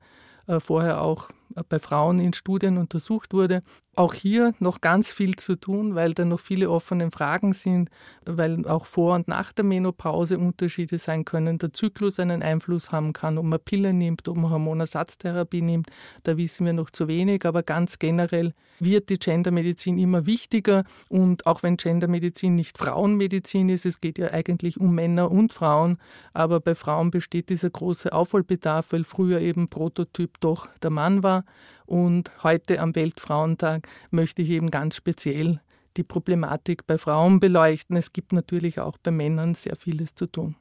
äh, 0.47 0.61
vorher 0.61 1.01
auch 1.01 1.31
bei 1.69 1.79
Frauen 1.79 2.19
in 2.19 2.33
Studien 2.33 2.79
untersucht 2.79 3.33
wurde. 3.33 3.63
Auch 3.97 4.15
hier 4.15 4.55
noch 4.61 4.81
ganz 4.81 5.13
viel 5.13 5.37
zu 5.37 5.57
tun, 5.57 5.95
weil 5.95 6.15
da 6.15 6.25
noch 6.25 6.39
viele 6.41 6.71
offene 6.71 7.11
Fragen 7.11 7.53
sind, 7.53 7.91
weil 8.25 8.67
auch 8.67 8.87
vor 8.87 9.17
und 9.17 9.27
nach 9.27 9.53
der 9.53 9.65
Menopause 9.65 10.39
Unterschiede 10.39 10.97
sein 10.99 11.25
können, 11.25 11.59
der 11.59 11.73
Zyklus 11.73 12.21
einen 12.21 12.43
Einfluss 12.43 12.93
haben 12.93 13.13
kann, 13.13 13.37
ob 13.37 13.45
man 13.45 13.59
Pille 13.59 13.93
nimmt, 13.93 14.29
ob 14.29 14.37
man 14.37 14.51
Hormonersatztherapie 14.51 15.61
nimmt, 15.61 15.91
da 16.23 16.37
wissen 16.37 16.65
wir 16.67 16.73
noch 16.73 16.91
zu 16.91 17.09
wenig, 17.09 17.45
aber 17.45 17.63
ganz 17.63 17.99
generell 17.99 18.55
wird 18.79 19.11
die 19.11 19.19
Gendermedizin 19.19 19.99
immer 19.99 20.25
wichtiger. 20.25 20.85
Und 21.09 21.47
auch 21.47 21.63
wenn 21.63 21.77
Gendermedizin 21.77 22.55
nicht 22.55 22.79
Frauenmedizin 22.79 23.69
ist, 23.69 23.87
es 23.87 24.01
geht 24.01 24.19
ja 24.19 24.31
eigentlich 24.31 24.81
um 24.81 24.95
Männer 24.95 25.31
und 25.31 25.53
Frauen, 25.53 25.99
aber 26.33 26.61
bei 26.61 26.75
Frauen 26.75 27.11
besteht 27.11 27.51
dieser 27.51 27.71
große 27.71 28.13
Aufholbedarf, 28.13 28.93
weil 28.93 29.05
früher 29.05 29.41
eben 29.41 29.69
Prototyp 29.69 30.41
doch 30.41 30.69
der 30.83 30.91
Mann 30.91 31.23
war 31.23 31.40
und 31.87 32.31
heute 32.43 32.81
am 32.81 32.95
Weltfrauentag 32.95 33.89
möchte 34.11 34.43
ich 34.43 34.51
eben 34.51 34.71
ganz 34.71 34.97
speziell 34.97 35.61
die 35.97 36.05
Problematik 36.05 36.87
bei 36.87 36.99
Frauen 36.99 37.41
beleuchten. 37.41 37.97
Es 37.97 38.13
gibt 38.13 38.33
natürlich 38.33 38.81
auch 38.81 38.97
bei 38.99 39.11
Männern 39.11 39.55
sehr 39.55 39.77
vieles 39.77 40.15
zu 40.15 40.27
tun 40.27 40.57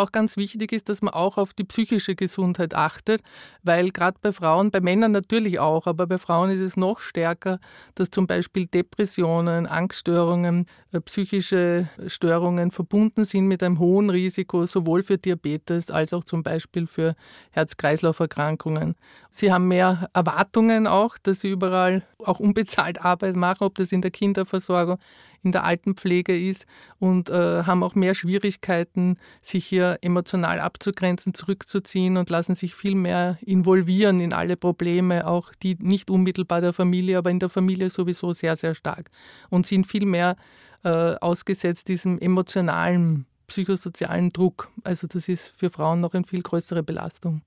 auch 0.00 0.12
ganz 0.12 0.36
wichtig 0.36 0.72
ist, 0.72 0.88
dass 0.88 1.02
man 1.02 1.14
auch 1.14 1.38
auf 1.38 1.54
die 1.54 1.64
psychische 1.64 2.14
Gesundheit 2.14 2.74
achtet, 2.74 3.22
weil 3.62 3.90
gerade 3.90 4.18
bei 4.20 4.32
Frauen, 4.32 4.70
bei 4.70 4.80
Männern 4.80 5.12
natürlich 5.12 5.58
auch, 5.58 5.86
aber 5.86 6.06
bei 6.06 6.18
Frauen 6.18 6.50
ist 6.50 6.60
es 6.60 6.76
noch 6.76 7.00
stärker, 7.00 7.60
dass 7.94 8.10
zum 8.10 8.26
Beispiel 8.26 8.66
Depressionen, 8.66 9.66
Angststörungen, 9.66 10.66
äh, 10.92 11.00
psychische 11.00 11.88
Störungen 12.06 12.70
verbunden 12.70 13.24
sind 13.24 13.46
mit 13.46 13.62
einem 13.62 13.78
hohen 13.78 14.10
Risiko, 14.10 14.66
sowohl 14.66 15.02
für 15.02 15.18
Diabetes 15.18 15.90
als 15.90 16.12
auch 16.12 16.24
zum 16.24 16.42
Beispiel 16.42 16.86
für 16.86 17.14
Herz-Kreislauf-Erkrankungen. 17.50 18.96
Sie 19.30 19.52
haben 19.52 19.68
mehr 19.68 20.08
Erwartungen 20.12 20.86
auch, 20.86 21.16
dass 21.18 21.40
sie 21.40 21.50
überall 21.50 22.02
auch 22.26 22.40
unbezahlt 22.40 23.02
Arbeit 23.02 23.36
machen, 23.36 23.64
ob 23.64 23.74
das 23.76 23.92
in 23.92 24.02
der 24.02 24.10
Kinderversorgung, 24.10 24.98
in 25.42 25.52
der 25.52 25.64
Altenpflege 25.64 26.38
ist 26.38 26.66
und 26.98 27.30
äh, 27.30 27.62
haben 27.62 27.82
auch 27.82 27.94
mehr 27.94 28.14
Schwierigkeiten, 28.14 29.18
sich 29.40 29.66
hier 29.66 29.98
emotional 30.02 30.60
abzugrenzen, 30.60 31.34
zurückzuziehen 31.34 32.16
und 32.16 32.30
lassen 32.30 32.54
sich 32.54 32.74
viel 32.74 32.94
mehr 32.94 33.38
involvieren 33.40 34.20
in 34.20 34.32
alle 34.32 34.56
Probleme, 34.56 35.26
auch 35.26 35.52
die 35.62 35.76
nicht 35.80 36.10
unmittelbar 36.10 36.60
der 36.60 36.72
Familie, 36.72 37.18
aber 37.18 37.30
in 37.30 37.38
der 37.38 37.48
Familie 37.48 37.90
sowieso 37.90 38.32
sehr, 38.32 38.56
sehr 38.56 38.74
stark 38.74 39.10
und 39.48 39.66
sind 39.66 39.86
viel 39.86 40.04
mehr 40.04 40.36
äh, 40.84 41.14
ausgesetzt 41.20 41.88
diesem 41.88 42.18
emotionalen, 42.18 43.26
psychosozialen 43.46 44.30
Druck. 44.30 44.70
Also 44.84 45.06
das 45.06 45.28
ist 45.28 45.52
für 45.56 45.70
Frauen 45.70 46.00
noch 46.00 46.14
eine 46.14 46.24
viel 46.24 46.42
größere 46.42 46.82
Belastung 46.82 47.42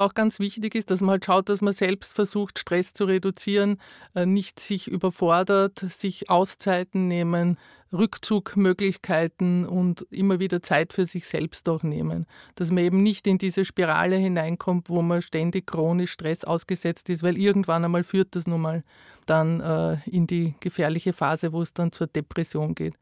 auch 0.00 0.14
ganz 0.14 0.38
wichtig 0.40 0.74
ist, 0.74 0.90
dass 0.90 1.00
man 1.00 1.10
halt 1.10 1.24
schaut, 1.24 1.48
dass 1.48 1.62
man 1.62 1.72
selbst 1.72 2.14
versucht, 2.14 2.58
Stress 2.58 2.92
zu 2.92 3.04
reduzieren, 3.04 3.78
äh, 4.14 4.26
nicht 4.26 4.58
sich 4.60 4.88
überfordert, 4.88 5.78
sich 5.78 6.30
Auszeiten 6.30 7.08
nehmen, 7.08 7.58
Rückzugmöglichkeiten 7.92 9.66
und 9.66 10.06
immer 10.10 10.38
wieder 10.38 10.62
Zeit 10.62 10.92
für 10.92 11.06
sich 11.06 11.26
selbst 11.26 11.68
auch 11.68 11.82
nehmen. 11.82 12.26
Dass 12.54 12.70
man 12.70 12.84
eben 12.84 13.02
nicht 13.02 13.26
in 13.26 13.38
diese 13.38 13.64
Spirale 13.64 14.16
hineinkommt, 14.16 14.88
wo 14.88 15.02
man 15.02 15.22
ständig 15.22 15.66
chronisch 15.66 16.12
Stress 16.12 16.44
ausgesetzt 16.44 17.10
ist, 17.10 17.22
weil 17.22 17.36
irgendwann 17.36 17.84
einmal 17.84 18.04
führt 18.04 18.36
das 18.36 18.46
nun 18.46 18.60
mal 18.60 18.84
dann 19.26 19.60
äh, 19.60 19.98
in 20.08 20.26
die 20.26 20.54
gefährliche 20.60 21.12
Phase, 21.12 21.52
wo 21.52 21.62
es 21.62 21.72
dann 21.74 21.92
zur 21.92 22.06
Depression 22.06 22.74
geht. 22.74 22.94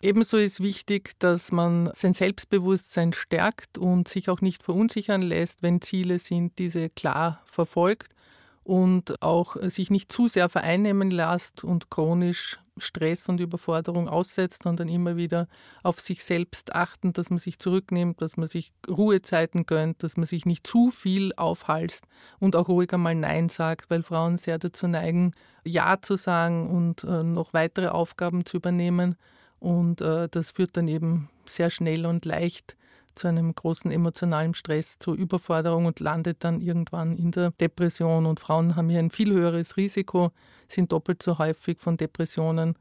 Ebenso 0.00 0.36
ist 0.36 0.60
wichtig, 0.60 1.18
dass 1.18 1.50
man 1.50 1.90
sein 1.94 2.14
Selbstbewusstsein 2.14 3.12
stärkt 3.12 3.78
und 3.78 4.06
sich 4.06 4.30
auch 4.30 4.40
nicht 4.40 4.62
verunsichern 4.62 5.22
lässt, 5.22 5.62
wenn 5.62 5.80
Ziele 5.80 6.20
sind, 6.20 6.58
diese 6.58 6.88
klar 6.88 7.42
verfolgt 7.44 8.14
und 8.62 9.20
auch 9.22 9.56
sich 9.62 9.90
nicht 9.90 10.12
zu 10.12 10.28
sehr 10.28 10.48
vereinnehmen 10.48 11.10
lässt 11.10 11.64
und 11.64 11.90
chronisch 11.90 12.60
Stress 12.76 13.28
und 13.28 13.40
Überforderung 13.40 14.08
aussetzt, 14.08 14.62
sondern 14.62 14.88
immer 14.88 15.16
wieder 15.16 15.48
auf 15.82 15.98
sich 15.98 16.22
selbst 16.22 16.76
achten, 16.76 17.12
dass 17.12 17.30
man 17.30 17.40
sich 17.40 17.58
zurücknimmt, 17.58 18.22
dass 18.22 18.36
man 18.36 18.46
sich 18.46 18.70
Ruhezeiten 18.88 19.66
gönnt, 19.66 20.04
dass 20.04 20.16
man 20.16 20.26
sich 20.26 20.46
nicht 20.46 20.64
zu 20.64 20.90
viel 20.90 21.32
aufhalst 21.36 22.04
und 22.38 22.54
auch 22.54 22.68
ruhig 22.68 22.92
einmal 22.92 23.16
Nein 23.16 23.48
sagt, 23.48 23.90
weil 23.90 24.04
Frauen 24.04 24.36
sehr 24.36 24.58
dazu 24.58 24.86
neigen, 24.86 25.32
Ja 25.64 26.00
zu 26.00 26.16
sagen 26.16 26.70
und 26.70 27.02
äh, 27.02 27.24
noch 27.24 27.52
weitere 27.52 27.88
Aufgaben 27.88 28.46
zu 28.46 28.58
übernehmen 28.58 29.16
und 29.60 30.00
äh, 30.00 30.28
das 30.28 30.50
führt 30.50 30.76
dann 30.76 30.88
eben 30.88 31.28
sehr 31.46 31.70
schnell 31.70 32.06
und 32.06 32.24
leicht 32.24 32.76
zu 33.14 33.26
einem 33.26 33.54
großen 33.54 33.90
emotionalen 33.90 34.54
Stress, 34.54 34.98
zur 34.98 35.14
Überforderung 35.14 35.86
und 35.86 36.00
landet 36.00 36.44
dann 36.44 36.60
irgendwann 36.60 37.16
in 37.16 37.32
der 37.32 37.50
Depression. 37.50 38.26
Und 38.26 38.38
Frauen 38.38 38.76
haben 38.76 38.88
hier 38.88 39.00
ein 39.00 39.10
viel 39.10 39.32
höheres 39.32 39.76
Risiko, 39.76 40.30
sind 40.68 40.92
doppelt 40.92 41.22
so 41.22 41.38
häufig 41.38 41.80
von 41.80 41.96
Depressionen 41.96 42.76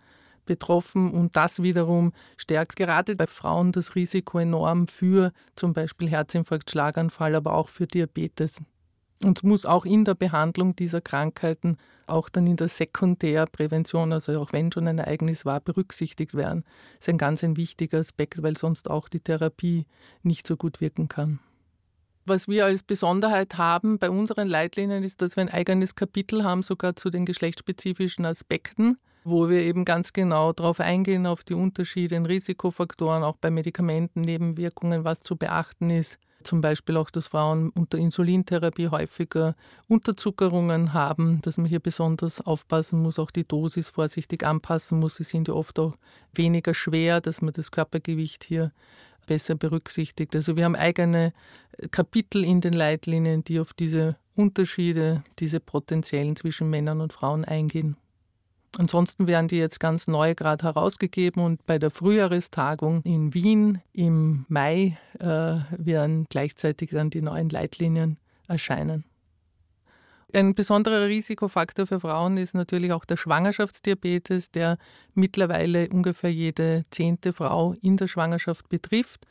betroffen 0.46 1.12
und 1.12 1.36
das 1.36 1.62
wiederum 1.62 2.13
stärkt 2.38 2.77
gerade 2.77 3.15
bei 3.17 3.27
Frauen 3.27 3.74
das 3.74 3.96
Risiko 3.96 4.39
enorm 4.39 4.88
für 4.88 5.34
zum 5.55 5.74
Beispiel 5.74 6.10
Herzinfarkt, 6.10 6.72
Schlaganfall, 6.72 7.36
aber 7.36 7.53
auch 7.53 7.67
für 7.67 7.86
Diabetes. 7.86 8.62
Und 9.24 9.43
muss 9.43 9.65
auch 9.65 9.86
in 9.86 10.05
der 10.05 10.15
Behandlung 10.15 10.75
dieser 10.75 11.01
Krankheiten, 11.01 11.77
auch 12.09 12.29
dann 12.29 12.47
in 12.47 12.55
der 12.55 12.67
Sekundärprävention, 12.67 14.13
also 14.13 14.39
auch 14.39 14.53
wenn 14.53 14.71
schon 14.71 14.87
ein 14.87 14.99
Ereignis 14.99 15.45
war, 15.45 15.59
berücksichtigt 15.59 16.33
werden. 16.33 16.63
Das 16.97 17.07
ist 17.07 17.09
ein 17.09 17.17
ganz 17.17 17.43
ein 17.43 17.57
wichtiger 17.57 17.99
Aspekt, 17.99 18.41
weil 18.43 18.57
sonst 18.57 18.89
auch 18.89 19.09
die 19.09 19.19
Therapie 19.19 19.85
nicht 20.23 20.47
so 20.47 20.57
gut 20.57 20.81
wirken 20.81 21.07
kann. 21.07 21.39
Was 22.25 22.49
wir 22.49 22.65
als 22.65 22.83
Besonderheit 22.83 23.57
haben 23.57 23.99
bei 23.99 24.09
unseren 24.09 24.49
Leitlinien 24.49 25.03
ist, 25.03 25.21
dass 25.21 25.37
wir 25.37 25.41
ein 25.41 25.49
eigenes 25.49 25.95
Kapitel 25.95 26.43
haben, 26.43 26.61
sogar 26.61 26.97
zu 26.97 27.09
den 27.09 27.25
geschlechtsspezifischen 27.25 28.25
Aspekten, 28.25 28.97
wo 29.23 29.47
wir 29.47 29.61
eben 29.61 29.85
ganz 29.85 30.11
genau 30.11 30.51
darauf 30.51 30.81
eingehen, 30.81 31.25
auf 31.25 31.45
die 31.45 31.53
Unterschiede 31.53 32.15
in 32.15 32.25
Risikofaktoren, 32.25 33.23
auch 33.23 33.37
bei 33.37 33.49
Medikamenten, 33.49 34.21
Nebenwirkungen, 34.21 35.05
was 35.05 35.21
zu 35.21 35.37
beachten 35.37 35.89
ist. 35.89 36.19
Zum 36.47 36.61
Beispiel 36.61 36.95
auch, 36.95 37.09
dass 37.09 37.27
Frauen 37.27 37.71
unter 37.71 37.97
Insulintherapie 37.97 38.87
häufiger 38.87 39.53
Unterzuckerungen 39.89 40.93
haben, 40.93 41.41
dass 41.41 41.57
man 41.57 41.65
hier 41.65 41.81
besonders 41.81 42.39
aufpassen 42.39 43.01
muss, 43.01 43.19
auch 43.19 43.31
die 43.31 43.45
Dosis 43.45 43.89
vorsichtig 43.89 44.45
anpassen 44.45 44.97
muss. 44.97 45.17
Sie 45.17 45.25
sind 45.25 45.49
ja 45.49 45.53
oft 45.53 45.77
auch 45.77 45.97
weniger 46.33 46.73
schwer, 46.73 47.19
dass 47.19 47.41
man 47.41 47.51
das 47.51 47.69
Körpergewicht 47.69 48.45
hier 48.45 48.71
besser 49.25 49.55
berücksichtigt. 49.55 50.33
Also 50.37 50.55
wir 50.55 50.63
haben 50.63 50.77
eigene 50.77 51.33
Kapitel 51.91 52.45
in 52.45 52.61
den 52.61 52.71
Leitlinien, 52.71 53.43
die 53.43 53.59
auf 53.59 53.73
diese 53.73 54.15
Unterschiede, 54.33 55.25
diese 55.39 55.59
potenziellen 55.59 56.37
zwischen 56.37 56.69
Männern 56.69 57.01
und 57.01 57.11
Frauen 57.11 57.43
eingehen. 57.43 57.97
Ansonsten 58.77 59.27
werden 59.27 59.48
die 59.48 59.57
jetzt 59.57 59.79
ganz 59.79 60.07
neu 60.07 60.36
gerade 60.36 60.63
herausgegeben 60.63 61.43
und 61.43 61.65
bei 61.65 61.79
der 61.79 61.89
Frühjahrestagung 61.89 63.01
in 63.05 63.34
Wien 63.34 63.81
im 63.91 64.46
Mai 64.50 65.00
äh, 65.19 65.25
werden 65.75 66.27
gleichzeitig 66.29 66.91
dann 66.91 67.10
die 67.10 67.24
neuen 67.24 67.50
Leitlinien 67.50 68.17
erscheinen. 68.48 69.03
Ein 70.31 70.53
besonderer 70.53 71.07
Risikofaktor 71.07 71.88
für 71.88 72.00
Frauen 72.00 72.38
ist 72.38 72.53
natürlich 72.53 72.91
auch 72.91 73.05
der 73.05 73.17
Schwangerschaftsdiabetes, 73.17 74.51
der 74.51 74.77
mittlerweile 75.15 75.89
ungefähr 75.89 76.31
jede 76.31 76.84
zehnte 76.91 77.34
Frau 77.34 77.74
in 77.81 77.98
der 77.98 78.07
Schwangerschaft 78.07 78.69
betrifft 78.69 79.25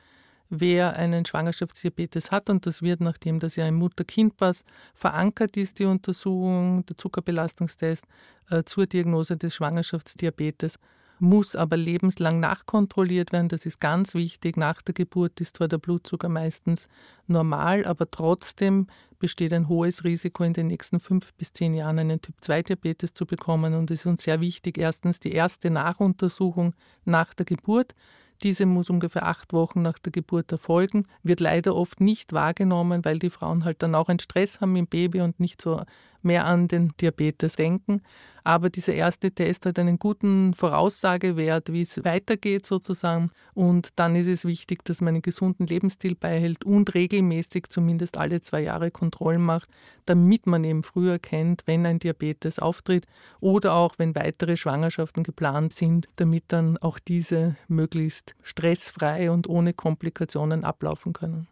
wer 0.48 0.96
einen 0.96 1.24
Schwangerschaftsdiabetes 1.24 2.30
hat. 2.30 2.50
Und 2.50 2.66
das 2.66 2.82
wird, 2.82 3.00
nachdem 3.00 3.38
das 3.38 3.56
ja 3.56 3.66
im 3.66 3.76
Mutter-Kind-Pass 3.76 4.64
verankert 4.94 5.56
ist, 5.56 5.78
die 5.78 5.84
Untersuchung, 5.84 6.84
der 6.86 6.96
Zuckerbelastungstest 6.96 8.04
äh, 8.50 8.62
zur 8.64 8.86
Diagnose 8.86 9.36
des 9.36 9.54
Schwangerschaftsdiabetes, 9.54 10.78
muss 11.18 11.56
aber 11.56 11.76
lebenslang 11.76 12.40
nachkontrolliert 12.40 13.32
werden. 13.32 13.48
Das 13.48 13.66
ist 13.66 13.80
ganz 13.80 14.14
wichtig. 14.14 14.56
Nach 14.56 14.82
der 14.82 14.94
Geburt 14.94 15.40
ist 15.40 15.56
zwar 15.56 15.68
der 15.68 15.78
Blutzucker 15.78 16.28
meistens 16.28 16.88
normal, 17.26 17.84
aber 17.86 18.10
trotzdem 18.10 18.86
besteht 19.18 19.52
ein 19.52 19.68
hohes 19.68 20.04
Risiko, 20.04 20.44
in 20.44 20.52
den 20.52 20.66
nächsten 20.66 21.00
fünf 21.00 21.32
bis 21.34 21.52
zehn 21.52 21.74
Jahren 21.74 21.98
einen 21.98 22.20
Typ-2-Diabetes 22.20 23.14
zu 23.14 23.24
bekommen. 23.24 23.74
Und 23.74 23.90
es 23.90 24.00
ist 24.00 24.06
uns 24.06 24.22
sehr 24.22 24.40
wichtig, 24.40 24.76
erstens 24.78 25.18
die 25.20 25.32
erste 25.32 25.70
Nachuntersuchung 25.70 26.74
nach 27.04 27.32
der 27.32 27.46
Geburt 27.46 27.94
diese 28.42 28.66
muss 28.66 28.90
ungefähr 28.90 29.26
acht 29.26 29.52
Wochen 29.52 29.82
nach 29.82 29.98
der 29.98 30.12
Geburt 30.12 30.52
erfolgen, 30.52 31.06
wird 31.22 31.40
leider 31.40 31.74
oft 31.74 32.00
nicht 32.00 32.32
wahrgenommen, 32.32 33.04
weil 33.04 33.18
die 33.18 33.30
Frauen 33.30 33.64
halt 33.64 33.82
dann 33.82 33.94
auch 33.94 34.08
einen 34.08 34.18
Stress 34.18 34.60
haben 34.60 34.76
im 34.76 34.86
Baby 34.86 35.20
und 35.20 35.40
nicht 35.40 35.60
so 35.60 35.82
mehr 36.26 36.44
an 36.44 36.68
den 36.68 36.92
Diabetes 37.00 37.56
denken. 37.56 38.02
Aber 38.46 38.70
dieser 38.70 38.94
erste 38.94 39.32
Test 39.32 39.66
hat 39.66 39.76
einen 39.76 39.98
guten 39.98 40.54
Voraussagewert, 40.54 41.72
wie 41.72 41.82
es 41.82 42.04
weitergeht 42.04 42.64
sozusagen. 42.64 43.32
Und 43.54 43.88
dann 43.96 44.14
ist 44.14 44.28
es 44.28 44.44
wichtig, 44.44 44.84
dass 44.84 45.00
man 45.00 45.14
einen 45.14 45.22
gesunden 45.22 45.66
Lebensstil 45.66 46.14
beihält 46.14 46.64
und 46.64 46.94
regelmäßig 46.94 47.70
zumindest 47.70 48.18
alle 48.18 48.40
zwei 48.40 48.60
Jahre 48.60 48.92
Kontrollen 48.92 49.42
macht, 49.42 49.68
damit 50.04 50.46
man 50.46 50.62
eben 50.62 50.84
früher 50.84 51.14
erkennt, 51.14 51.62
wenn 51.66 51.84
ein 51.86 51.98
Diabetes 51.98 52.60
auftritt 52.60 53.06
oder 53.40 53.74
auch 53.74 53.94
wenn 53.98 54.14
weitere 54.14 54.56
Schwangerschaften 54.56 55.24
geplant 55.24 55.72
sind, 55.72 56.06
damit 56.14 56.44
dann 56.46 56.78
auch 56.78 57.00
diese 57.00 57.56
möglichst 57.66 58.36
stressfrei 58.42 59.32
und 59.32 59.48
ohne 59.48 59.72
Komplikationen 59.72 60.62
ablaufen 60.62 61.12
können. 61.12 61.48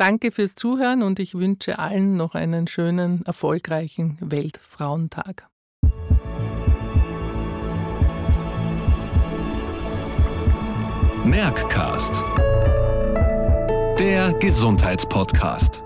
Danke 0.00 0.30
fürs 0.30 0.54
Zuhören 0.54 1.02
und 1.02 1.18
ich 1.18 1.34
wünsche 1.34 1.78
allen 1.78 2.16
noch 2.16 2.34
einen 2.34 2.66
schönen, 2.66 3.22
erfolgreichen 3.26 4.16
Weltfrauentag. 4.22 5.46
Merckcast. 11.22 12.24
Der 13.98 14.32
Gesundheitspodcast. 14.40 15.82